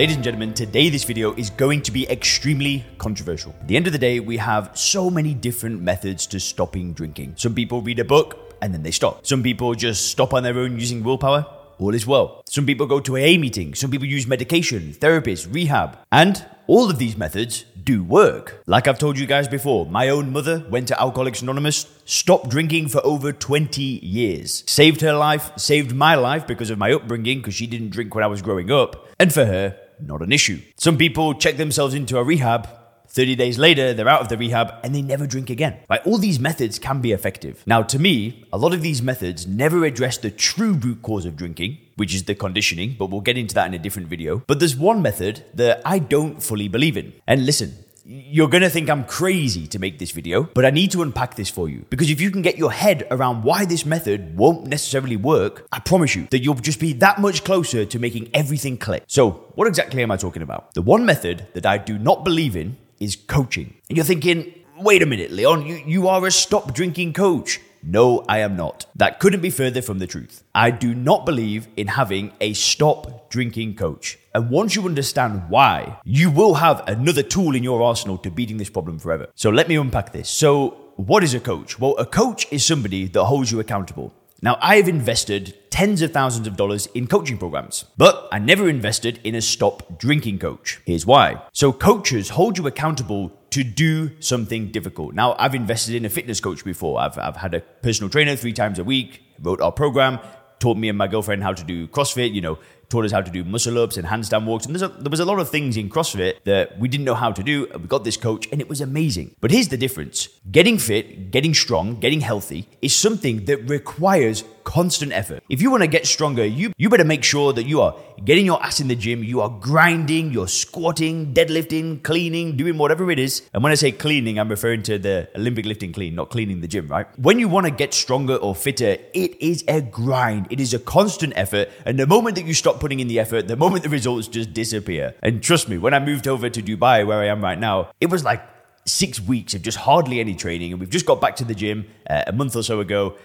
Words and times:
Ladies 0.00 0.14
and 0.14 0.24
gentlemen, 0.24 0.54
today 0.54 0.88
this 0.88 1.04
video 1.04 1.34
is 1.34 1.50
going 1.50 1.82
to 1.82 1.92
be 1.92 2.08
extremely 2.08 2.86
controversial. 2.96 3.54
At 3.60 3.68
the 3.68 3.76
end 3.76 3.86
of 3.86 3.92
the 3.92 3.98
day, 3.98 4.18
we 4.18 4.38
have 4.38 4.70
so 4.72 5.10
many 5.10 5.34
different 5.34 5.82
methods 5.82 6.26
to 6.28 6.40
stopping 6.40 6.94
drinking. 6.94 7.34
Some 7.36 7.54
people 7.54 7.82
read 7.82 7.98
a 7.98 8.04
book 8.06 8.56
and 8.62 8.72
then 8.72 8.82
they 8.82 8.92
stop. 8.92 9.26
Some 9.26 9.42
people 9.42 9.74
just 9.74 10.06
stop 10.06 10.32
on 10.32 10.42
their 10.42 10.56
own 10.56 10.78
using 10.80 11.04
willpower. 11.04 11.44
All 11.78 11.94
is 11.94 12.06
well. 12.06 12.42
Some 12.46 12.64
people 12.64 12.86
go 12.86 12.98
to 12.98 13.18
AA 13.18 13.36
meetings. 13.36 13.78
Some 13.78 13.90
people 13.90 14.06
use 14.06 14.26
medication, 14.26 14.94
therapists, 14.94 15.52
rehab. 15.52 15.98
And 16.10 16.46
all 16.66 16.88
of 16.88 16.98
these 16.98 17.18
methods 17.18 17.66
do 17.84 18.02
work. 18.02 18.62
Like 18.66 18.88
I've 18.88 18.98
told 18.98 19.18
you 19.18 19.26
guys 19.26 19.48
before, 19.48 19.84
my 19.84 20.08
own 20.08 20.32
mother 20.32 20.64
went 20.70 20.88
to 20.88 20.98
Alcoholics 20.98 21.42
Anonymous, 21.42 21.86
stopped 22.06 22.48
drinking 22.48 22.88
for 22.88 23.04
over 23.04 23.32
20 23.32 23.82
years. 23.82 24.64
Saved 24.66 25.02
her 25.02 25.12
life, 25.12 25.52
saved 25.58 25.94
my 25.94 26.14
life 26.14 26.46
because 26.46 26.70
of 26.70 26.78
my 26.78 26.90
upbringing, 26.90 27.40
because 27.40 27.54
she 27.54 27.66
didn't 27.66 27.90
drink 27.90 28.14
when 28.14 28.24
I 28.24 28.28
was 28.28 28.40
growing 28.40 28.70
up. 28.70 29.06
And 29.18 29.34
for 29.34 29.44
her, 29.44 29.76
not 30.02 30.22
an 30.22 30.32
issue. 30.32 30.60
Some 30.76 30.96
people 30.96 31.34
check 31.34 31.56
themselves 31.56 31.94
into 31.94 32.18
a 32.18 32.24
rehab. 32.24 32.68
30 33.08 33.34
days 33.34 33.58
later, 33.58 33.92
they're 33.92 34.08
out 34.08 34.20
of 34.20 34.28
the 34.28 34.36
rehab 34.36 34.72
and 34.84 34.94
they 34.94 35.02
never 35.02 35.26
drink 35.26 35.50
again. 35.50 35.80
Like 35.88 36.06
all 36.06 36.16
these 36.16 36.38
methods 36.38 36.78
can 36.78 37.00
be 37.00 37.10
effective. 37.10 37.64
Now, 37.66 37.82
to 37.82 37.98
me, 37.98 38.44
a 38.52 38.58
lot 38.58 38.72
of 38.72 38.82
these 38.82 39.02
methods 39.02 39.48
never 39.48 39.84
address 39.84 40.16
the 40.18 40.30
true 40.30 40.74
root 40.74 41.02
cause 41.02 41.26
of 41.26 41.36
drinking, 41.36 41.78
which 41.96 42.14
is 42.14 42.24
the 42.24 42.36
conditioning, 42.36 42.94
but 42.96 43.06
we'll 43.06 43.20
get 43.20 43.36
into 43.36 43.54
that 43.56 43.66
in 43.66 43.74
a 43.74 43.80
different 43.80 44.08
video. 44.08 44.44
But 44.46 44.60
there's 44.60 44.76
one 44.76 45.02
method 45.02 45.44
that 45.54 45.82
I 45.84 45.98
don't 45.98 46.40
fully 46.40 46.68
believe 46.68 46.96
in. 46.96 47.12
And 47.26 47.44
listen, 47.44 47.84
you're 48.04 48.48
going 48.48 48.62
to 48.62 48.70
think 48.70 48.88
I'm 48.88 49.04
crazy 49.04 49.66
to 49.68 49.78
make 49.78 49.98
this 49.98 50.10
video, 50.10 50.44
but 50.54 50.64
I 50.64 50.70
need 50.70 50.90
to 50.92 51.02
unpack 51.02 51.36
this 51.36 51.50
for 51.50 51.68
you. 51.68 51.84
Because 51.90 52.10
if 52.10 52.20
you 52.20 52.30
can 52.30 52.42
get 52.42 52.56
your 52.56 52.72
head 52.72 53.06
around 53.10 53.42
why 53.42 53.64
this 53.64 53.84
method 53.84 54.36
won't 54.36 54.66
necessarily 54.66 55.16
work, 55.16 55.66
I 55.70 55.80
promise 55.80 56.14
you 56.14 56.26
that 56.30 56.42
you'll 56.42 56.54
just 56.54 56.80
be 56.80 56.92
that 56.94 57.20
much 57.20 57.44
closer 57.44 57.84
to 57.84 57.98
making 57.98 58.30
everything 58.34 58.78
click. 58.78 59.04
So, 59.06 59.30
what 59.54 59.68
exactly 59.68 60.02
am 60.02 60.10
I 60.10 60.16
talking 60.16 60.42
about? 60.42 60.74
The 60.74 60.82
one 60.82 61.04
method 61.04 61.46
that 61.54 61.66
I 61.66 61.78
do 61.78 61.98
not 61.98 62.24
believe 62.24 62.56
in 62.56 62.76
is 62.98 63.16
coaching. 63.16 63.74
And 63.88 63.96
you're 63.96 64.06
thinking, 64.06 64.52
wait 64.78 65.02
a 65.02 65.06
minute, 65.06 65.30
Leon, 65.30 65.66
you, 65.66 65.82
you 65.86 66.08
are 66.08 66.26
a 66.26 66.30
stop 66.30 66.74
drinking 66.74 67.12
coach. 67.12 67.60
No, 67.82 68.24
I 68.28 68.38
am 68.38 68.56
not. 68.56 68.86
That 68.94 69.20
couldn't 69.20 69.40
be 69.40 69.50
further 69.50 69.80
from 69.80 69.98
the 69.98 70.06
truth. 70.06 70.42
I 70.54 70.70
do 70.70 70.94
not 70.94 71.24
believe 71.24 71.68
in 71.76 71.88
having 71.88 72.32
a 72.40 72.52
stop 72.52 73.30
drinking 73.30 73.76
coach. 73.76 74.18
And 74.34 74.50
once 74.50 74.76
you 74.76 74.84
understand 74.84 75.48
why, 75.48 75.98
you 76.04 76.30
will 76.30 76.54
have 76.54 76.86
another 76.86 77.22
tool 77.22 77.54
in 77.54 77.64
your 77.64 77.82
arsenal 77.82 78.18
to 78.18 78.30
beating 78.30 78.58
this 78.58 78.70
problem 78.70 78.98
forever. 78.98 79.28
So 79.34 79.50
let 79.50 79.68
me 79.68 79.76
unpack 79.76 80.12
this. 80.12 80.28
So, 80.28 80.76
what 80.96 81.24
is 81.24 81.32
a 81.32 81.40
coach? 81.40 81.78
Well, 81.78 81.96
a 81.96 82.04
coach 82.04 82.46
is 82.52 82.64
somebody 82.64 83.06
that 83.08 83.24
holds 83.24 83.50
you 83.50 83.58
accountable. 83.58 84.12
Now, 84.42 84.58
I 84.60 84.76
have 84.76 84.88
invested 84.88 85.54
tens 85.70 86.02
of 86.02 86.12
thousands 86.12 86.46
of 86.46 86.56
dollars 86.56 86.86
in 86.94 87.06
coaching 87.06 87.38
programs, 87.38 87.86
but 87.96 88.28
I 88.30 88.38
never 88.38 88.68
invested 88.68 89.20
in 89.24 89.34
a 89.34 89.40
stop 89.40 89.98
drinking 89.98 90.38
coach. 90.38 90.80
Here's 90.84 91.06
why. 91.06 91.42
So, 91.52 91.72
coaches 91.72 92.30
hold 92.30 92.58
you 92.58 92.66
accountable 92.66 93.32
to 93.50 93.64
do 93.64 94.20
something 94.20 94.70
difficult. 94.70 95.14
Now, 95.14 95.34
I've 95.38 95.54
invested 95.54 95.94
in 95.94 96.04
a 96.04 96.08
fitness 96.08 96.40
coach 96.40 96.64
before. 96.64 97.00
I've, 97.00 97.18
I've 97.18 97.36
had 97.36 97.54
a 97.54 97.60
personal 97.60 98.08
trainer 98.08 98.36
three 98.36 98.52
times 98.52 98.78
a 98.78 98.84
week, 98.84 99.22
wrote 99.40 99.60
our 99.60 99.72
program, 99.72 100.20
taught 100.60 100.76
me 100.76 100.88
and 100.88 100.96
my 100.96 101.08
girlfriend 101.08 101.42
how 101.42 101.52
to 101.52 101.64
do 101.64 101.88
CrossFit, 101.88 102.32
you 102.32 102.40
know, 102.40 102.58
taught 102.90 103.04
us 103.04 103.12
how 103.12 103.20
to 103.20 103.30
do 103.30 103.44
muscle 103.44 103.78
ups 103.78 103.96
and 103.96 104.06
handstand 104.06 104.44
walks. 104.44 104.66
And 104.66 104.76
a, 104.76 104.88
there 104.88 105.10
was 105.10 105.20
a 105.20 105.24
lot 105.24 105.38
of 105.38 105.48
things 105.48 105.76
in 105.76 105.88
CrossFit 105.88 106.42
that 106.44 106.78
we 106.78 106.88
didn't 106.88 107.04
know 107.04 107.14
how 107.14 107.32
to 107.32 107.42
do. 107.42 107.66
We 107.72 107.86
got 107.86 108.04
this 108.04 108.16
coach 108.16 108.46
and 108.52 108.60
it 108.60 108.68
was 108.68 108.80
amazing. 108.80 109.34
But 109.40 109.50
here's 109.50 109.68
the 109.68 109.76
difference 109.76 110.28
getting 110.50 110.78
fit, 110.78 111.30
getting 111.30 111.54
strong, 111.54 111.98
getting 111.98 112.20
healthy 112.20 112.68
is 112.82 112.94
something 112.94 113.46
that 113.46 113.68
requires 113.68 114.44
constant 114.64 115.12
effort. 115.12 115.42
If 115.48 115.62
you 115.62 115.70
want 115.70 115.82
to 115.82 115.86
get 115.86 116.06
stronger, 116.06 116.44
you, 116.44 116.72
you 116.76 116.88
better 116.88 117.04
make 117.04 117.24
sure 117.24 117.52
that 117.52 117.64
you 117.64 117.80
are 117.80 117.96
getting 118.24 118.46
your 118.46 118.62
ass 118.62 118.80
in 118.80 118.88
the 118.88 118.96
gym, 118.96 119.24
you 119.24 119.40
are 119.40 119.48
grinding, 119.48 120.32
you're 120.32 120.48
squatting, 120.48 121.32
deadlifting, 121.32 122.02
cleaning, 122.02 122.56
doing 122.56 122.78
whatever 122.78 123.10
it 123.10 123.18
is. 123.18 123.42
And 123.52 123.62
when 123.62 123.72
I 123.72 123.74
say 123.74 123.92
cleaning, 123.92 124.38
I'm 124.38 124.48
referring 124.48 124.82
to 124.84 124.98
the 124.98 125.28
Olympic 125.36 125.66
lifting 125.66 125.92
clean, 125.92 126.14
not 126.14 126.30
cleaning 126.30 126.60
the 126.60 126.68
gym, 126.68 126.88
right? 126.88 127.06
When 127.18 127.38
you 127.38 127.48
want 127.48 127.66
to 127.66 127.72
get 127.72 127.94
stronger 127.94 128.36
or 128.36 128.54
fitter, 128.54 128.96
it 129.14 129.40
is 129.40 129.64
a 129.68 129.80
grind. 129.80 130.46
It 130.50 130.60
is 130.60 130.74
a 130.74 130.78
constant 130.78 131.32
effort. 131.36 131.70
And 131.86 131.98
the 131.98 132.06
moment 132.06 132.36
that 132.36 132.46
you 132.46 132.54
stop 132.54 132.80
putting 132.80 133.00
in 133.00 133.08
the 133.08 133.18
effort, 133.18 133.48
the 133.48 133.56
moment 133.56 133.82
the 133.82 133.88
results 133.88 134.28
just 134.28 134.52
disappear. 134.52 135.14
And 135.22 135.42
trust 135.42 135.68
me, 135.68 135.78
when 135.78 135.94
I 135.94 135.98
moved 135.98 136.28
over 136.28 136.50
to 136.50 136.62
Dubai, 136.62 137.06
where 137.06 137.20
I 137.20 137.26
am 137.26 137.42
right 137.42 137.58
now, 137.58 137.90
it 138.00 138.10
was 138.10 138.24
like 138.24 138.42
six 138.86 139.20
weeks 139.20 139.54
of 139.54 139.62
just 139.62 139.78
hardly 139.78 140.20
any 140.20 140.34
training. 140.34 140.72
And 140.72 140.80
we've 140.80 140.90
just 140.90 141.06
got 141.06 141.20
back 141.20 141.36
to 141.36 141.44
the 141.44 141.54
gym 141.54 141.86
uh, 142.08 142.24
a 142.26 142.32
month 142.32 142.56
or 142.56 142.62
so 142.62 142.80
ago. 142.80 143.16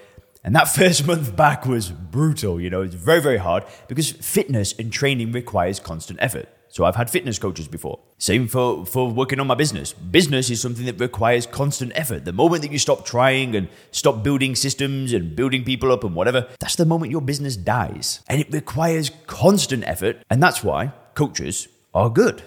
And 0.46 0.56
that 0.56 0.68
first 0.68 1.08
month 1.08 1.36
back 1.36 1.66
was 1.66 1.90
brutal, 1.90 2.62
you 2.62 2.70
know, 2.70 2.84
it's 2.84 2.94
very, 2.94 3.20
very 3.20 3.38
hard 3.38 3.64
because 3.88 4.12
fitness 4.12 4.76
and 4.78 4.94
training 4.94 5.32
requires 5.32 5.80
constant 5.80 6.20
effort. 6.22 6.48
So 6.70 6.86
I've 6.86 6.96
had 6.96 7.10
fitness 7.10 7.40
coaches 7.40 7.68
before. 7.68 8.00
Same 8.20 8.48
for, 8.48 8.86
for 8.86 9.10
working 9.10 9.40
on 9.40 9.48
my 9.48 9.56
business. 9.56 9.94
Business 9.94 10.52
is 10.52 10.62
something 10.62 10.86
that 10.86 11.00
requires 11.00 11.48
constant 11.48 11.94
effort. 11.96 12.26
The 12.26 12.34
moment 12.34 12.62
that 12.62 12.72
you 12.72 12.78
stop 12.78 13.06
trying 13.06 13.56
and 13.56 13.70
stop 13.90 14.22
building 14.24 14.54
systems 14.56 15.14
and 15.14 15.36
building 15.36 15.64
people 15.64 15.92
up 15.92 16.04
and 16.04 16.14
whatever, 16.14 16.48
that's 16.60 16.76
the 16.76 16.86
moment 16.86 17.12
your 17.12 17.22
business 17.22 17.58
dies. 17.58 18.20
And 18.28 18.40
it 18.40 18.54
requires 18.54 19.10
constant 19.26 19.84
effort. 19.88 20.22
And 20.30 20.44
that's 20.44 20.64
why 20.64 20.94
coaches 21.16 21.70
are 21.92 22.10
good. 22.12 22.44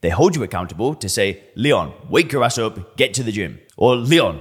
They 0.00 0.08
hold 0.08 0.36
you 0.36 0.42
accountable 0.42 0.94
to 0.94 1.08
say, 1.10 1.42
Leon, 1.54 1.92
wake 2.08 2.32
your 2.32 2.44
ass 2.44 2.56
up, 2.56 2.96
get 2.96 3.12
to 3.14 3.22
the 3.22 3.32
gym. 3.32 3.60
Or 3.76 3.94
Leon, 3.94 4.40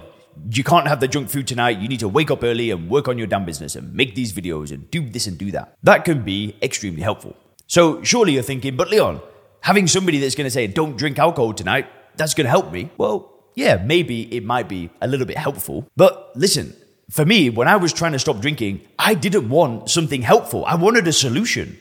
you 0.51 0.63
can't 0.63 0.87
have 0.87 0.99
the 0.99 1.07
junk 1.07 1.29
food 1.29 1.47
tonight. 1.47 1.79
You 1.79 1.87
need 1.87 1.99
to 1.99 2.07
wake 2.07 2.31
up 2.31 2.43
early 2.43 2.71
and 2.71 2.89
work 2.89 3.07
on 3.07 3.17
your 3.17 3.27
damn 3.27 3.45
business 3.45 3.75
and 3.75 3.93
make 3.93 4.15
these 4.15 4.33
videos 4.33 4.71
and 4.71 4.89
do 4.91 5.09
this 5.09 5.27
and 5.27 5.37
do 5.37 5.51
that. 5.51 5.75
That 5.83 6.05
can 6.05 6.23
be 6.23 6.55
extremely 6.61 7.01
helpful. 7.01 7.35
So 7.67 8.01
surely 8.03 8.33
you're 8.33 8.43
thinking, 8.43 8.75
but 8.75 8.89
Leon, 8.89 9.21
having 9.61 9.87
somebody 9.87 10.19
that's 10.19 10.35
going 10.35 10.45
to 10.45 10.51
say, 10.51 10.67
don't 10.67 10.97
drink 10.97 11.19
alcohol 11.19 11.53
tonight, 11.53 11.87
that's 12.15 12.33
going 12.33 12.45
to 12.45 12.49
help 12.49 12.71
me. 12.71 12.89
Well, 12.97 13.31
yeah, 13.55 13.81
maybe 13.83 14.33
it 14.35 14.43
might 14.43 14.69
be 14.69 14.89
a 15.01 15.07
little 15.07 15.25
bit 15.25 15.37
helpful. 15.37 15.87
But 15.95 16.31
listen, 16.35 16.75
for 17.09 17.25
me, 17.25 17.49
when 17.49 17.67
I 17.67 17.75
was 17.75 17.91
trying 17.93 18.13
to 18.13 18.19
stop 18.19 18.39
drinking, 18.39 18.81
I 18.97 19.13
didn't 19.13 19.49
want 19.49 19.89
something 19.89 20.21
helpful. 20.21 20.65
I 20.65 20.75
wanted 20.75 21.07
a 21.07 21.13
solution. 21.13 21.77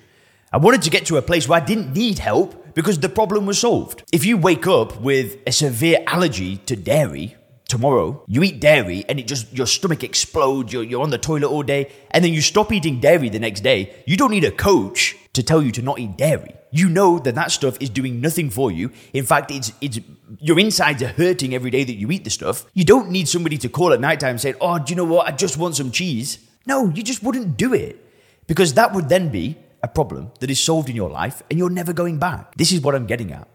I 0.52 0.56
wanted 0.56 0.82
to 0.82 0.90
get 0.90 1.06
to 1.06 1.16
a 1.18 1.22
place 1.22 1.48
where 1.48 1.60
I 1.60 1.64
didn't 1.64 1.92
need 1.92 2.18
help 2.18 2.74
because 2.74 2.98
the 2.98 3.08
problem 3.08 3.46
was 3.46 3.58
solved. 3.58 4.02
If 4.12 4.24
you 4.24 4.36
wake 4.36 4.66
up 4.66 5.00
with 5.00 5.36
a 5.46 5.52
severe 5.52 6.02
allergy 6.06 6.56
to 6.58 6.76
dairy, 6.76 7.36
tomorrow, 7.68 8.24
you 8.26 8.42
eat 8.42 8.60
dairy 8.60 9.04
and 9.08 9.20
it 9.20 9.26
just, 9.26 9.52
your 9.56 9.66
stomach 9.66 10.02
explodes, 10.02 10.72
you're, 10.72 10.82
you're 10.82 11.02
on 11.02 11.10
the 11.10 11.18
toilet 11.18 11.48
all 11.48 11.62
day, 11.62 11.92
and 12.10 12.24
then 12.24 12.32
you 12.32 12.40
stop 12.40 12.72
eating 12.72 12.98
dairy 12.98 13.28
the 13.28 13.38
next 13.38 13.60
day, 13.60 14.02
you 14.06 14.16
don't 14.16 14.30
need 14.30 14.44
a 14.44 14.50
coach 14.50 15.14
to 15.34 15.42
tell 15.42 15.62
you 15.62 15.70
to 15.72 15.82
not 15.82 15.98
eat 15.98 16.16
dairy. 16.16 16.54
You 16.70 16.88
know 16.88 17.18
that 17.20 17.34
that 17.34 17.50
stuff 17.50 17.76
is 17.80 17.90
doing 17.90 18.20
nothing 18.20 18.50
for 18.50 18.72
you. 18.72 18.90
In 19.12 19.24
fact, 19.24 19.50
it's, 19.50 19.72
it's, 19.80 20.00
your 20.38 20.58
insides 20.58 21.02
are 21.02 21.08
hurting 21.08 21.54
every 21.54 21.70
day 21.70 21.84
that 21.84 21.94
you 21.94 22.10
eat 22.10 22.24
the 22.24 22.30
stuff. 22.30 22.66
You 22.74 22.84
don't 22.84 23.10
need 23.10 23.28
somebody 23.28 23.56
to 23.58 23.68
call 23.68 23.92
at 23.92 24.00
nighttime 24.00 24.38
saying, 24.38 24.56
oh, 24.60 24.78
do 24.78 24.90
you 24.90 24.96
know 24.96 25.04
what? 25.04 25.28
I 25.28 25.32
just 25.32 25.56
want 25.56 25.76
some 25.76 25.92
cheese. 25.92 26.38
No, 26.66 26.88
you 26.88 27.02
just 27.02 27.22
wouldn't 27.22 27.56
do 27.56 27.72
it 27.72 28.04
because 28.46 28.74
that 28.74 28.92
would 28.94 29.08
then 29.08 29.28
be 29.30 29.56
a 29.82 29.88
problem 29.88 30.32
that 30.40 30.50
is 30.50 30.60
solved 30.60 30.88
in 30.88 30.96
your 30.96 31.10
life 31.10 31.42
and 31.50 31.58
you're 31.58 31.70
never 31.70 31.92
going 31.92 32.18
back. 32.18 32.54
This 32.56 32.72
is 32.72 32.80
what 32.80 32.94
I'm 32.94 33.06
getting 33.06 33.32
at. 33.32 33.48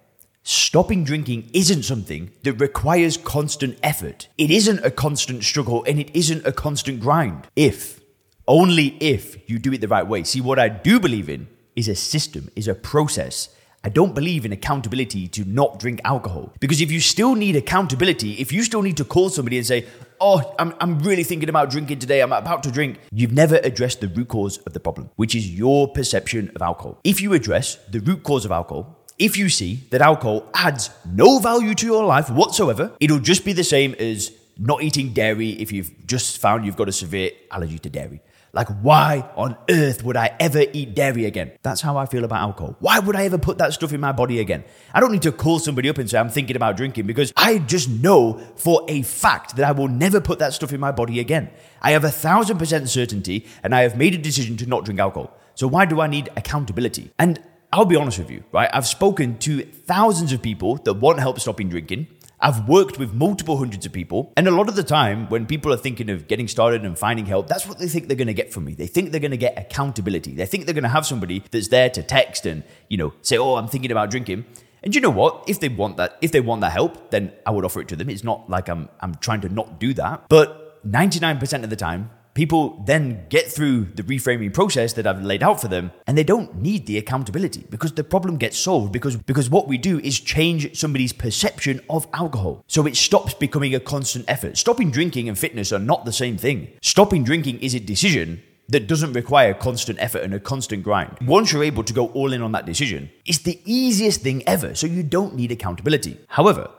Stopping 0.45 1.05
drinking 1.05 1.49
isn't 1.53 1.83
something 1.83 2.29
that 2.43 2.59
requires 2.59 3.15
constant 3.15 3.79
effort. 3.81 4.27
It 4.37 4.51
isn't 4.51 4.83
a 4.83 4.91
constant 4.91 5.45
struggle 5.45 5.85
and 5.85 5.97
it 6.01 6.13
isn't 6.13 6.45
a 6.45 6.51
constant 6.51 6.99
grind. 6.99 7.47
If, 7.55 8.01
only 8.45 8.97
if 8.99 9.49
you 9.49 9.57
do 9.57 9.71
it 9.71 9.79
the 9.79 9.87
right 9.87 10.05
way. 10.05 10.25
See, 10.25 10.41
what 10.41 10.59
I 10.59 10.67
do 10.67 10.99
believe 10.99 11.29
in 11.29 11.47
is 11.77 11.87
a 11.87 11.95
system, 11.95 12.49
is 12.57 12.67
a 12.67 12.75
process. 12.75 13.55
I 13.85 13.89
don't 13.89 14.13
believe 14.13 14.43
in 14.43 14.51
accountability 14.51 15.29
to 15.29 15.45
not 15.45 15.79
drink 15.79 16.01
alcohol. 16.03 16.51
Because 16.59 16.81
if 16.81 16.91
you 16.91 16.99
still 16.99 17.35
need 17.35 17.55
accountability, 17.55 18.33
if 18.33 18.51
you 18.51 18.63
still 18.63 18.81
need 18.81 18.97
to 18.97 19.05
call 19.05 19.29
somebody 19.29 19.57
and 19.57 19.65
say, 19.65 19.85
Oh, 20.19 20.55
I'm, 20.59 20.73
I'm 20.81 20.99
really 20.99 21.23
thinking 21.23 21.47
about 21.47 21.69
drinking 21.69 21.99
today, 21.99 22.21
I'm 22.21 22.33
about 22.33 22.63
to 22.63 22.71
drink, 22.71 22.99
you've 23.11 23.31
never 23.31 23.61
addressed 23.63 24.01
the 24.01 24.09
root 24.09 24.27
cause 24.27 24.57
of 24.59 24.73
the 24.73 24.79
problem, 24.81 25.09
which 25.15 25.35
is 25.35 25.49
your 25.49 25.87
perception 25.87 26.51
of 26.53 26.61
alcohol. 26.61 26.99
If 27.05 27.21
you 27.21 27.33
address 27.33 27.75
the 27.89 27.99
root 27.99 28.23
cause 28.23 28.43
of 28.43 28.51
alcohol, 28.51 29.02
if 29.17 29.37
you 29.37 29.49
see 29.49 29.83
that 29.91 30.01
alcohol 30.01 30.49
adds 30.53 30.89
no 31.05 31.39
value 31.39 31.75
to 31.75 31.85
your 31.85 32.05
life 32.05 32.29
whatsoever, 32.29 32.91
it'll 32.99 33.19
just 33.19 33.45
be 33.45 33.53
the 33.53 33.63
same 33.63 33.95
as 33.99 34.31
not 34.57 34.83
eating 34.83 35.13
dairy 35.13 35.49
if 35.49 35.71
you've 35.71 35.91
just 36.05 36.37
found 36.39 36.65
you've 36.65 36.75
got 36.75 36.89
a 36.89 36.91
severe 36.91 37.31
allergy 37.51 37.79
to 37.79 37.89
dairy. 37.89 38.21
Like, 38.55 38.67
why 38.83 39.27
on 39.35 39.57
earth 39.67 40.03
would 40.03 40.15
I 40.15 40.35
ever 40.39 40.63
eat 40.73 40.93
dairy 40.93 41.25
again? 41.25 41.53
That's 41.63 41.81
how 41.81 41.97
I 41.97 42.05
feel 42.05 42.23
about 42.23 42.39
alcohol. 42.39 42.75
Why 42.79 42.99
would 42.99 43.15
I 43.15 43.25
ever 43.25 43.39
put 43.39 43.57
that 43.57 43.73
stuff 43.73 43.93
in 43.93 43.99
my 43.99 44.11
body 44.11 44.39
again? 44.39 44.63
I 44.93 44.99
don't 44.99 45.11
need 45.11 45.23
to 45.23 45.31
call 45.31 45.57
somebody 45.57 45.89
up 45.89 45.97
and 45.97 46.07
say 46.07 46.19
I'm 46.19 46.29
thinking 46.29 46.55
about 46.55 46.77
drinking 46.77 47.07
because 47.07 47.33
I 47.35 47.57
just 47.57 47.89
know 47.89 48.39
for 48.55 48.85
a 48.87 49.01
fact 49.01 49.55
that 49.55 49.67
I 49.67 49.71
will 49.71 49.87
never 49.87 50.21
put 50.21 50.37
that 50.37 50.53
stuff 50.53 50.71
in 50.71 50.79
my 50.79 50.91
body 50.91 51.19
again. 51.19 51.49
I 51.81 51.91
have 51.91 52.03
a 52.03 52.11
thousand 52.11 52.59
percent 52.59 52.89
certainty 52.89 53.47
and 53.63 53.73
I 53.73 53.81
have 53.81 53.97
made 53.97 54.13
a 54.13 54.19
decision 54.19 54.55
to 54.57 54.67
not 54.67 54.85
drink 54.85 54.99
alcohol. 54.99 55.35
So 55.55 55.67
why 55.67 55.85
do 55.85 55.99
I 55.99 56.05
need 56.05 56.29
accountability? 56.35 57.11
And 57.17 57.41
I'll 57.73 57.85
be 57.85 57.95
honest 57.95 58.19
with 58.19 58.29
you, 58.29 58.43
right? 58.51 58.69
I've 58.71 58.85
spoken 58.85 59.39
to 59.39 59.63
thousands 59.63 60.31
of 60.31 60.43
people 60.43 60.75
that 60.75 60.93
want 60.93 61.19
help 61.19 61.39
stopping 61.39 61.69
drinking. 61.69 62.05
I've 62.39 62.69
worked 62.69 62.99
with 62.99 63.15
multiple 63.15 63.57
hundreds 63.57 63.83
of 63.87 63.91
people, 63.91 64.31
and 64.37 64.47
a 64.47 64.51
lot 64.51 64.69
of 64.69 64.75
the 64.75 64.83
time, 64.83 65.27
when 65.29 65.47
people 65.47 65.73
are 65.73 65.77
thinking 65.77 66.11
of 66.11 66.27
getting 66.27 66.47
started 66.47 66.85
and 66.85 66.99
finding 66.99 67.25
help, 67.25 67.47
that's 67.47 67.65
what 67.65 67.79
they 67.79 67.87
think 67.87 68.09
they're 68.09 68.15
going 68.15 68.27
to 68.27 68.33
get 68.35 68.53
from 68.53 68.65
me. 68.65 68.75
They 68.75 68.85
think 68.85 69.09
they're 69.09 69.19
going 69.19 69.31
to 69.31 69.37
get 69.37 69.57
accountability. 69.57 70.35
They 70.35 70.45
think 70.45 70.65
they're 70.65 70.75
going 70.75 70.83
to 70.83 70.89
have 70.89 71.07
somebody 71.07 71.43
that's 71.49 71.69
there 71.69 71.89
to 71.89 72.03
text 72.03 72.45
and 72.45 72.63
you 72.89 72.97
know 72.97 73.13
say, 73.23 73.39
"Oh, 73.39 73.55
I'm 73.55 73.67
thinking 73.67 73.91
about 73.91 74.11
drinking." 74.11 74.45
And 74.83 74.93
you 74.93 75.01
know 75.01 75.09
what? 75.09 75.45
If 75.47 75.59
they 75.59 75.69
want 75.69 75.97
that, 75.97 76.19
if 76.21 76.31
they 76.31 76.41
want 76.41 76.61
that 76.61 76.73
help, 76.73 77.09
then 77.09 77.31
I 77.43 77.49
would 77.49 77.65
offer 77.65 77.81
it 77.81 77.87
to 77.87 77.95
them. 77.95 78.07
It's 78.07 78.23
not 78.23 78.47
like 78.51 78.69
I'm 78.69 78.87
I'm 78.99 79.15
trying 79.15 79.41
to 79.41 79.49
not 79.49 79.79
do 79.79 79.95
that. 79.95 80.25
But 80.29 80.85
99% 80.85 81.63
of 81.63 81.71
the 81.71 81.75
time, 81.75 82.11
people 82.33 82.81
then 82.85 83.25
get 83.29 83.51
through 83.51 83.85
the 83.95 84.03
reframing 84.03 84.53
process 84.53 84.93
that 84.93 85.07
I've 85.07 85.21
laid 85.21 85.43
out 85.43 85.61
for 85.61 85.67
them 85.67 85.91
and 86.07 86.17
they 86.17 86.23
don't 86.23 86.55
need 86.55 86.85
the 86.85 86.97
accountability 86.97 87.65
because 87.69 87.93
the 87.93 88.03
problem 88.03 88.37
gets 88.37 88.57
solved 88.57 88.91
because 88.91 89.15
because 89.17 89.49
what 89.49 89.67
we 89.67 89.77
do 89.77 89.99
is 89.99 90.19
change 90.19 90.75
somebody's 90.77 91.13
perception 91.13 91.81
of 91.89 92.07
alcohol. 92.13 92.63
So 92.67 92.85
it 92.85 92.95
stops 92.95 93.33
becoming 93.33 93.75
a 93.75 93.79
constant 93.79 94.25
effort. 94.27 94.57
Stopping 94.57 94.91
drinking 94.91 95.29
and 95.29 95.37
fitness 95.37 95.71
are 95.71 95.79
not 95.79 96.05
the 96.05 96.13
same 96.13 96.37
thing. 96.37 96.69
Stopping 96.81 97.23
drinking 97.23 97.59
is 97.59 97.73
a 97.75 97.79
decision 97.79 98.41
that 98.69 98.87
doesn't 98.87 99.13
require 99.13 99.53
constant 99.53 99.99
effort 99.99 100.23
and 100.23 100.33
a 100.33 100.39
constant 100.39 100.83
grind. 100.83 101.17
Once 101.21 101.51
you're 101.51 101.63
able 101.63 101.83
to 101.83 101.93
go 101.93 102.07
all 102.09 102.33
in 102.33 102.41
on 102.41 102.53
that 102.53 102.65
decision, 102.65 103.09
it's 103.25 103.39
the 103.39 103.59
easiest 103.65 104.21
thing 104.21 104.41
ever, 104.47 104.73
so 104.73 104.87
you 104.87 105.03
don't 105.03 105.35
need 105.35 105.51
accountability. 105.51 106.17
However, 106.29 106.69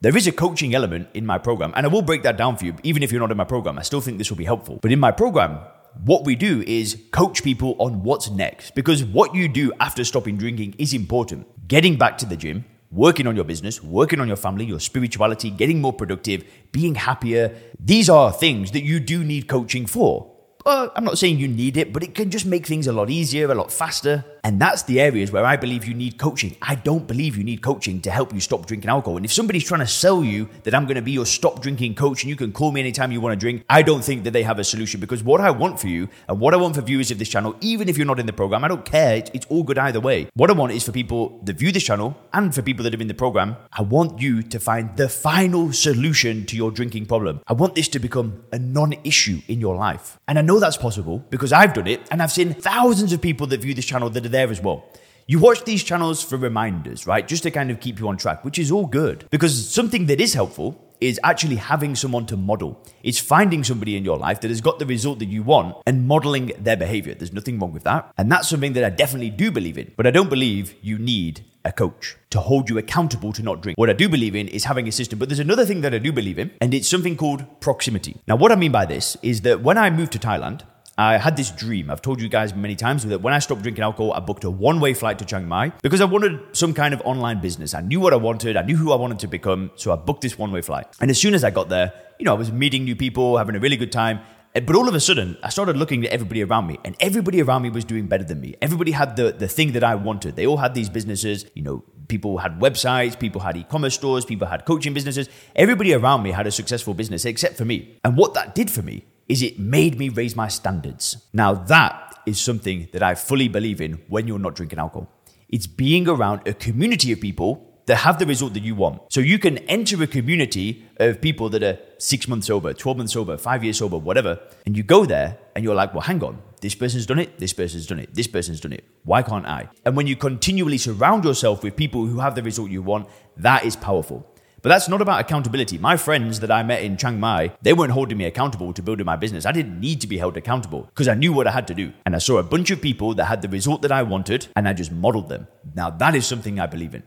there 0.00 0.16
is 0.16 0.28
a 0.28 0.32
coaching 0.32 0.76
element 0.76 1.08
in 1.14 1.26
my 1.26 1.38
program, 1.38 1.72
and 1.74 1.84
I 1.84 1.88
will 1.88 2.02
break 2.02 2.22
that 2.22 2.36
down 2.36 2.56
for 2.56 2.66
you, 2.66 2.76
even 2.84 3.02
if 3.02 3.10
you're 3.10 3.20
not 3.20 3.32
in 3.32 3.36
my 3.36 3.44
program. 3.44 3.80
I 3.80 3.82
still 3.82 4.00
think 4.00 4.18
this 4.18 4.30
will 4.30 4.36
be 4.36 4.44
helpful. 4.44 4.78
But 4.80 4.92
in 4.92 5.00
my 5.00 5.10
program, 5.10 5.58
what 6.04 6.24
we 6.24 6.36
do 6.36 6.62
is 6.68 6.96
coach 7.10 7.42
people 7.42 7.74
on 7.80 8.04
what's 8.04 8.30
next 8.30 8.76
because 8.76 9.02
what 9.02 9.34
you 9.34 9.48
do 9.48 9.72
after 9.80 10.04
stopping 10.04 10.36
drinking 10.36 10.76
is 10.78 10.94
important. 10.94 11.48
Getting 11.66 11.96
back 11.96 12.16
to 12.18 12.26
the 12.26 12.36
gym, 12.36 12.64
working 12.92 13.26
on 13.26 13.34
your 13.34 13.44
business, 13.44 13.82
working 13.82 14.20
on 14.20 14.28
your 14.28 14.36
family, 14.36 14.66
your 14.66 14.78
spirituality, 14.78 15.50
getting 15.50 15.80
more 15.80 15.92
productive, 15.92 16.44
being 16.70 16.94
happier. 16.94 17.56
These 17.80 18.08
are 18.08 18.32
things 18.32 18.70
that 18.70 18.84
you 18.84 19.00
do 19.00 19.24
need 19.24 19.48
coaching 19.48 19.86
for. 19.86 20.32
Uh, 20.64 20.90
I'm 20.94 21.04
not 21.04 21.18
saying 21.18 21.38
you 21.38 21.48
need 21.48 21.76
it, 21.76 21.92
but 21.92 22.04
it 22.04 22.14
can 22.14 22.30
just 22.30 22.46
make 22.46 22.66
things 22.66 22.86
a 22.86 22.92
lot 22.92 23.10
easier, 23.10 23.50
a 23.50 23.54
lot 23.54 23.72
faster. 23.72 24.24
And 24.44 24.60
that's 24.60 24.82
the 24.84 25.00
areas 25.00 25.30
where 25.32 25.44
I 25.44 25.56
believe 25.56 25.84
you 25.84 25.94
need 25.94 26.18
coaching. 26.18 26.56
I 26.62 26.74
don't 26.74 27.06
believe 27.06 27.36
you 27.36 27.44
need 27.44 27.62
coaching 27.62 28.00
to 28.02 28.10
help 28.10 28.32
you 28.32 28.40
stop 28.40 28.66
drinking 28.66 28.90
alcohol. 28.90 29.16
And 29.16 29.24
if 29.24 29.32
somebody's 29.32 29.64
trying 29.64 29.80
to 29.80 29.86
sell 29.86 30.22
you 30.24 30.48
that 30.64 30.74
I'm 30.74 30.84
going 30.84 30.96
to 30.96 31.02
be 31.02 31.12
your 31.12 31.26
stop 31.26 31.60
drinking 31.62 31.94
coach 31.94 32.22
and 32.22 32.30
you 32.30 32.36
can 32.36 32.52
call 32.52 32.72
me 32.72 32.80
anytime 32.80 33.12
you 33.12 33.20
want 33.20 33.32
to 33.32 33.38
drink, 33.38 33.64
I 33.68 33.82
don't 33.82 34.04
think 34.04 34.24
that 34.24 34.32
they 34.32 34.42
have 34.42 34.58
a 34.58 34.64
solution 34.64 35.00
because 35.00 35.22
what 35.22 35.40
I 35.40 35.50
want 35.50 35.80
for 35.80 35.88
you 35.88 36.08
and 36.28 36.40
what 36.40 36.54
I 36.54 36.56
want 36.56 36.74
for 36.74 36.82
viewers 36.82 37.10
of 37.10 37.18
this 37.18 37.28
channel, 37.28 37.56
even 37.60 37.88
if 37.88 37.96
you're 37.96 38.06
not 38.06 38.20
in 38.20 38.26
the 38.26 38.32
program, 38.32 38.64
I 38.64 38.68
don't 38.68 38.84
care. 38.84 39.16
It's, 39.34 39.48
all 39.48 39.62
good 39.62 39.78
either 39.78 40.00
way. 40.00 40.28
What 40.34 40.50
I 40.50 40.52
want 40.52 40.72
is 40.72 40.84
for 40.84 40.92
people 40.92 41.40
that 41.44 41.56
view 41.56 41.72
this 41.72 41.84
channel 41.84 42.16
and 42.32 42.54
for 42.54 42.60
people 42.60 42.84
that 42.84 42.94
are 42.94 43.00
in 43.00 43.08
the 43.08 43.14
program, 43.14 43.56
I 43.72 43.82
want 43.82 44.20
you 44.20 44.42
to 44.42 44.60
find 44.60 44.94
the 44.96 45.08
final 45.08 45.72
solution 45.72 46.44
to 46.46 46.56
your 46.56 46.70
drinking 46.70 47.06
problem. 47.06 47.40
I 47.46 47.54
want 47.54 47.74
this 47.74 47.88
to 47.88 47.98
become 47.98 48.44
a 48.52 48.58
non 48.58 48.94
issue 49.04 49.40
in 49.48 49.60
your 49.60 49.74
life. 49.74 50.18
And 50.28 50.38
I 50.38 50.42
know 50.42 50.60
that's 50.60 50.76
possible 50.76 51.24
because 51.30 51.52
I've 51.52 51.72
done 51.72 51.86
it 51.86 52.06
and 52.10 52.22
I've 52.22 52.32
seen 52.32 52.52
thousands 52.52 53.12
of 53.12 53.22
people 53.22 53.46
that 53.48 53.60
view 53.60 53.74
this 53.74 53.86
channel 53.86 54.10
that 54.10 54.24
are 54.28 54.32
there 54.32 54.50
as 54.50 54.60
well. 54.60 54.84
You 55.26 55.38
watch 55.38 55.64
these 55.64 55.84
channels 55.84 56.22
for 56.22 56.36
reminders, 56.36 57.06
right? 57.06 57.26
Just 57.26 57.42
to 57.42 57.50
kind 57.50 57.70
of 57.70 57.80
keep 57.80 57.98
you 57.98 58.08
on 58.08 58.16
track, 58.16 58.44
which 58.44 58.58
is 58.58 58.70
all 58.72 58.86
good. 58.86 59.26
Because 59.30 59.68
something 59.68 60.06
that 60.06 60.20
is 60.20 60.32
helpful 60.32 60.82
is 61.00 61.20
actually 61.22 61.56
having 61.56 61.94
someone 61.94 62.26
to 62.26 62.36
model. 62.36 62.82
It's 63.02 63.18
finding 63.18 63.62
somebody 63.62 63.96
in 63.96 64.04
your 64.04 64.16
life 64.16 64.40
that 64.40 64.48
has 64.48 64.60
got 64.60 64.78
the 64.78 64.86
result 64.86 65.18
that 65.18 65.28
you 65.28 65.42
want 65.42 65.76
and 65.86 66.08
modeling 66.08 66.52
their 66.58 66.76
behavior. 66.76 67.14
There's 67.14 67.32
nothing 67.32 67.58
wrong 67.58 67.72
with 67.72 67.84
that. 67.84 68.10
And 68.16 68.32
that's 68.32 68.48
something 68.48 68.72
that 68.72 68.84
I 68.84 68.90
definitely 68.90 69.30
do 69.30 69.50
believe 69.50 69.78
in. 69.78 69.92
But 69.96 70.06
I 70.06 70.10
don't 70.10 70.30
believe 70.30 70.74
you 70.82 70.98
need 70.98 71.44
a 71.64 71.72
coach 71.72 72.16
to 72.30 72.40
hold 72.40 72.70
you 72.70 72.78
accountable 72.78 73.32
to 73.34 73.42
not 73.42 73.60
drink. 73.60 73.78
What 73.78 73.90
I 73.90 73.92
do 73.92 74.08
believe 74.08 74.34
in 74.34 74.48
is 74.48 74.64
having 74.64 74.88
a 74.88 74.92
system. 74.92 75.18
But 75.18 75.28
there's 75.28 75.38
another 75.38 75.66
thing 75.66 75.82
that 75.82 75.94
I 75.94 75.98
do 75.98 76.12
believe 76.12 76.38
in, 76.38 76.50
and 76.60 76.72
it's 76.72 76.88
something 76.88 77.16
called 77.16 77.60
proximity. 77.60 78.16
Now, 78.26 78.36
what 78.36 78.50
I 78.50 78.56
mean 78.56 78.72
by 78.72 78.86
this 78.86 79.16
is 79.22 79.42
that 79.42 79.60
when 79.60 79.76
I 79.76 79.90
moved 79.90 80.12
to 80.12 80.18
Thailand, 80.18 80.62
I 80.98 81.16
had 81.16 81.36
this 81.36 81.52
dream. 81.52 81.92
I've 81.92 82.02
told 82.02 82.20
you 82.20 82.28
guys 82.28 82.56
many 82.56 82.74
times 82.74 83.06
that 83.06 83.20
when 83.20 83.32
I 83.32 83.38
stopped 83.38 83.62
drinking 83.62 83.84
alcohol, 83.84 84.12
I 84.14 84.18
booked 84.18 84.42
a 84.42 84.50
one 84.50 84.80
way 84.80 84.94
flight 84.94 85.20
to 85.20 85.24
Chiang 85.24 85.46
Mai 85.46 85.70
because 85.80 86.00
I 86.00 86.06
wanted 86.06 86.40
some 86.50 86.74
kind 86.74 86.92
of 86.92 87.00
online 87.04 87.40
business. 87.40 87.72
I 87.72 87.82
knew 87.82 88.00
what 88.00 88.12
I 88.12 88.16
wanted, 88.16 88.56
I 88.56 88.62
knew 88.62 88.76
who 88.76 88.90
I 88.90 88.96
wanted 88.96 89.20
to 89.20 89.28
become. 89.28 89.70
So 89.76 89.92
I 89.92 89.96
booked 89.96 90.22
this 90.22 90.36
one 90.36 90.50
way 90.50 90.60
flight. 90.60 90.88
And 91.00 91.08
as 91.08 91.20
soon 91.20 91.34
as 91.34 91.44
I 91.44 91.50
got 91.50 91.68
there, 91.68 91.92
you 92.18 92.24
know, 92.24 92.34
I 92.34 92.36
was 92.36 92.50
meeting 92.50 92.82
new 92.82 92.96
people, 92.96 93.38
having 93.38 93.54
a 93.54 93.60
really 93.60 93.76
good 93.76 93.92
time. 93.92 94.18
Eh, 94.56 94.60
but 94.60 94.74
all 94.74 94.88
of 94.88 94.94
a 94.94 94.98
sudden, 94.98 95.36
I 95.40 95.50
started 95.50 95.76
looking 95.76 96.04
at 96.04 96.10
everybody 96.10 96.42
around 96.42 96.66
me, 96.66 96.78
and 96.84 96.96
everybody 96.98 97.40
around 97.42 97.62
me 97.62 97.70
was 97.70 97.84
doing 97.84 98.08
better 98.08 98.24
than 98.24 98.40
me. 98.40 98.56
Everybody 98.60 98.90
had 98.90 99.14
the, 99.14 99.30
the 99.30 99.46
thing 99.46 99.72
that 99.72 99.84
I 99.84 99.94
wanted. 99.94 100.34
They 100.34 100.46
all 100.46 100.56
had 100.56 100.74
these 100.74 100.88
businesses, 100.88 101.44
you 101.54 101.62
know, 101.62 101.84
people 102.08 102.38
had 102.38 102.58
websites, 102.58 103.16
people 103.16 103.40
had 103.40 103.56
e 103.56 103.64
commerce 103.68 103.94
stores, 103.94 104.24
people 104.24 104.48
had 104.48 104.64
coaching 104.64 104.94
businesses. 104.94 105.28
Everybody 105.54 105.92
around 105.94 106.24
me 106.24 106.32
had 106.32 106.48
a 106.48 106.50
successful 106.50 106.94
business 106.94 107.24
except 107.24 107.56
for 107.56 107.64
me. 107.64 107.98
And 108.02 108.16
what 108.16 108.34
that 108.34 108.56
did 108.56 108.68
for 108.68 108.82
me 108.82 109.04
is 109.28 109.42
it 109.42 109.58
made 109.58 109.98
me 109.98 110.08
raise 110.08 110.34
my 110.34 110.48
standards. 110.48 111.16
Now, 111.32 111.54
that 111.54 112.18
is 112.26 112.40
something 112.40 112.88
that 112.92 113.02
I 113.02 113.14
fully 113.14 113.48
believe 113.48 113.80
in 113.80 113.94
when 114.08 114.26
you're 114.26 114.38
not 114.38 114.54
drinking 114.54 114.78
alcohol. 114.78 115.10
It's 115.48 115.66
being 115.66 116.08
around 116.08 116.46
a 116.46 116.52
community 116.52 117.12
of 117.12 117.20
people 117.20 117.68
that 117.86 117.96
have 117.96 118.18
the 118.18 118.26
result 118.26 118.52
that 118.52 118.62
you 118.62 118.74
want. 118.74 119.00
So 119.10 119.20
you 119.20 119.38
can 119.38 119.58
enter 119.58 120.02
a 120.02 120.06
community 120.06 120.86
of 120.98 121.22
people 121.22 121.48
that 121.50 121.62
are 121.62 121.78
six 121.96 122.28
months 122.28 122.46
sober, 122.46 122.74
12 122.74 122.98
months 122.98 123.14
sober, 123.14 123.38
five 123.38 123.64
years 123.64 123.78
sober, 123.78 123.96
whatever, 123.96 124.38
and 124.66 124.76
you 124.76 124.82
go 124.82 125.06
there 125.06 125.38
and 125.56 125.64
you're 125.64 125.74
like, 125.74 125.94
well, 125.94 126.02
hang 126.02 126.22
on, 126.22 126.42
this 126.60 126.74
person's 126.74 127.06
done 127.06 127.18
it, 127.18 127.38
this 127.38 127.54
person's 127.54 127.86
done 127.86 127.98
it, 127.98 128.14
this 128.14 128.26
person's 128.26 128.60
done 128.60 128.74
it. 128.74 128.84
Why 129.04 129.22
can't 129.22 129.46
I? 129.46 129.70
And 129.86 129.96
when 129.96 130.06
you 130.06 130.16
continually 130.16 130.76
surround 130.76 131.24
yourself 131.24 131.62
with 131.62 131.76
people 131.76 132.04
who 132.04 132.20
have 132.20 132.34
the 132.34 132.42
result 132.42 132.70
you 132.70 132.82
want, 132.82 133.08
that 133.38 133.64
is 133.64 133.74
powerful. 133.74 134.26
But 134.60 134.70
that's 134.70 134.88
not 134.88 135.00
about 135.00 135.20
accountability. 135.20 135.78
My 135.78 135.96
friends 135.96 136.40
that 136.40 136.50
I 136.50 136.62
met 136.62 136.82
in 136.82 136.96
Chiang 136.96 137.20
Mai, 137.20 137.52
they 137.62 137.72
weren't 137.72 137.92
holding 137.92 138.18
me 138.18 138.24
accountable 138.24 138.72
to 138.72 138.82
building 138.82 139.06
my 139.06 139.16
business. 139.16 139.46
I 139.46 139.52
didn't 139.52 139.78
need 139.78 140.00
to 140.00 140.06
be 140.08 140.18
held 140.18 140.36
accountable 140.36 140.82
because 140.82 141.06
I 141.06 141.14
knew 141.14 141.32
what 141.32 141.46
I 141.46 141.52
had 141.52 141.68
to 141.68 141.74
do. 141.74 141.92
And 142.04 142.14
I 142.16 142.18
saw 142.18 142.38
a 142.38 142.42
bunch 142.42 142.70
of 142.70 142.82
people 142.82 143.14
that 143.14 143.26
had 143.26 143.42
the 143.42 143.48
result 143.48 143.82
that 143.82 143.92
I 143.92 144.02
wanted 144.02 144.48
and 144.56 144.66
I 144.66 144.72
just 144.72 144.90
modeled 144.90 145.28
them. 145.28 145.46
Now 145.74 145.90
that 145.90 146.14
is 146.14 146.26
something 146.26 146.58
I 146.58 146.66
believe 146.66 146.94
in. 146.94 147.04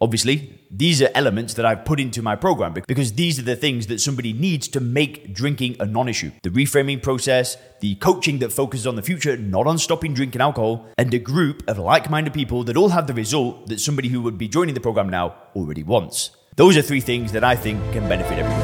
Obviously, 0.00 0.58
these 0.68 1.00
are 1.00 1.08
elements 1.14 1.54
that 1.54 1.64
I've 1.64 1.84
put 1.84 2.00
into 2.00 2.22
my 2.22 2.34
program 2.34 2.74
because 2.88 3.12
these 3.12 3.38
are 3.38 3.42
the 3.42 3.54
things 3.54 3.86
that 3.86 4.00
somebody 4.00 4.32
needs 4.32 4.66
to 4.68 4.80
make 4.80 5.32
drinking 5.32 5.76
a 5.78 5.86
non 5.86 6.08
issue. 6.08 6.32
The 6.42 6.50
reframing 6.50 7.00
process, 7.02 7.56
the 7.80 7.94
coaching 7.96 8.40
that 8.40 8.52
focuses 8.52 8.86
on 8.86 8.96
the 8.96 9.02
future, 9.02 9.36
not 9.36 9.68
on 9.68 9.78
stopping 9.78 10.12
drinking 10.12 10.40
alcohol, 10.40 10.88
and 10.98 11.14
a 11.14 11.20
group 11.20 11.62
of 11.68 11.78
like 11.78 12.10
minded 12.10 12.34
people 12.34 12.64
that 12.64 12.76
all 12.76 12.88
have 12.88 13.06
the 13.06 13.14
result 13.14 13.68
that 13.68 13.78
somebody 13.78 14.08
who 14.08 14.22
would 14.22 14.38
be 14.38 14.48
joining 14.48 14.74
the 14.74 14.80
program 14.80 15.08
now 15.08 15.36
already 15.54 15.84
wants. 15.84 16.32
Those 16.54 16.76
are 16.76 16.82
three 16.82 17.00
things 17.00 17.32
that 17.32 17.44
I 17.44 17.56
think 17.56 17.80
can 17.94 18.06
benefit 18.10 18.38
everyone. 18.38 18.60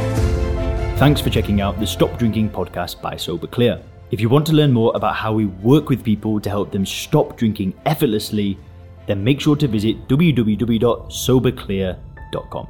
Thanks 0.98 1.22
for 1.22 1.30
checking 1.30 1.62
out 1.62 1.80
the 1.80 1.86
Stop 1.86 2.18
Drinking 2.18 2.50
podcast 2.50 3.00
by 3.00 3.16
Sober 3.16 3.46
Clear. 3.46 3.80
If 4.10 4.20
you 4.20 4.28
want 4.28 4.46
to 4.48 4.52
learn 4.52 4.74
more 4.74 4.92
about 4.94 5.14
how 5.14 5.32
we 5.32 5.46
work 5.46 5.88
with 5.88 6.04
people 6.04 6.38
to 6.38 6.50
help 6.50 6.70
them 6.70 6.84
stop 6.84 7.38
drinking 7.38 7.72
effortlessly, 7.86 8.58
then 9.06 9.24
make 9.24 9.40
sure 9.40 9.56
to 9.56 9.66
visit 9.66 10.06
www.soberclear.com. 10.06 12.68